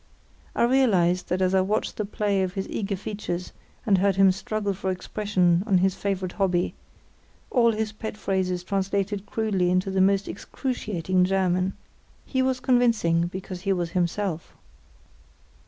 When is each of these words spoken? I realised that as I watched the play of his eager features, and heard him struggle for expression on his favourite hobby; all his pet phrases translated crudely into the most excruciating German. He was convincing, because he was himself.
I 0.55 0.63
realised 0.63 1.29
that 1.29 1.43
as 1.43 1.53
I 1.53 1.61
watched 1.61 1.97
the 1.97 2.05
play 2.05 2.41
of 2.41 2.55
his 2.55 2.67
eager 2.69 2.95
features, 2.95 3.51
and 3.85 3.99
heard 3.99 4.15
him 4.15 4.31
struggle 4.31 4.73
for 4.73 4.89
expression 4.89 5.61
on 5.67 5.77
his 5.77 5.93
favourite 5.93 6.31
hobby; 6.31 6.73
all 7.51 7.71
his 7.73 7.91
pet 7.91 8.17
phrases 8.17 8.63
translated 8.63 9.27
crudely 9.27 9.69
into 9.69 9.91
the 9.91 10.01
most 10.01 10.27
excruciating 10.27 11.25
German. 11.25 11.73
He 12.25 12.41
was 12.41 12.59
convincing, 12.59 13.27
because 13.27 13.61
he 13.61 13.73
was 13.73 13.91
himself. 13.91 14.55